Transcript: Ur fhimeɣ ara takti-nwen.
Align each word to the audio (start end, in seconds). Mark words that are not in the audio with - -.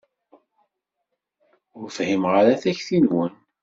Ur 1.79 1.87
fhimeɣ 1.95 2.33
ara 2.41 2.61
takti-nwen. 2.61 3.33